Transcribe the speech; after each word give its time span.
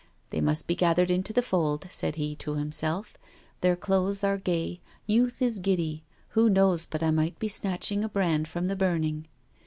"They 0.31 0.41
must 0.41 0.65
be 0.65 0.73
gathered 0.73 1.11
into 1.11 1.31
the 1.31 1.43
fold," 1.43 1.85
said 1.91 2.15
he 2.15 2.35
to 2.37 2.55
himself—" 2.55 3.13
their 3.61 3.75
clothes 3.75 4.23
are 4.23 4.39
gay, 4.39 4.81
youth 5.05 5.43
is 5.43 5.59
giddy, 5.59 6.03
who 6.29 6.49
knows 6.49 6.87
but 6.87 7.03
I 7.03 7.11
might 7.11 7.37
be 7.37 7.47
snatching 7.47 8.03
a 8.03 8.09
brand 8.09 8.47
from 8.47 8.65
the 8.65 8.75
burning!" 8.75 9.27